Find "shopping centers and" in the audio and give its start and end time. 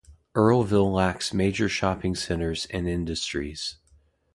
1.69-2.89